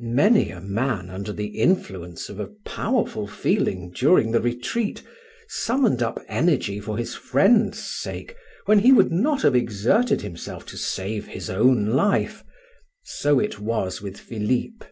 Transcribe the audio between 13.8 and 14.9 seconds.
with Philip.